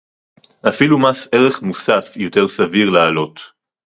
[0.69, 3.39] אפילו מס ערך מוסף יותר סביר להעלות